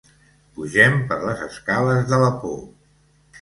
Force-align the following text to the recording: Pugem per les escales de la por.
Pugem 0.53 0.95
per 1.11 1.17
les 1.25 1.43
escales 1.49 2.09
de 2.15 2.21
la 2.25 2.33
por. 2.41 2.59